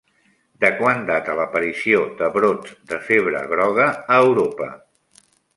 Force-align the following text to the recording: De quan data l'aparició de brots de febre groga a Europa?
De 0.63 0.71
quan 0.79 1.03
data 1.09 1.35
l'aparició 1.41 2.01
de 2.23 2.31
brots 2.39 2.73
de 2.95 3.01
febre 3.11 3.45
groga 3.55 3.87
a 4.17 4.21
Europa? 4.31 4.73